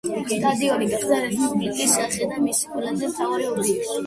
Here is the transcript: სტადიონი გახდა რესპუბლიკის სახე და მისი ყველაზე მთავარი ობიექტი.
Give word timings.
სტადიონი 0.29 0.87
გახდა 0.93 1.19
რესპუბლიკის 1.25 1.93
სახე 1.99 2.31
და 2.33 2.41
მისი 2.47 2.73
ყველაზე 2.73 3.13
მთავარი 3.13 3.49
ობიექტი. 3.53 3.97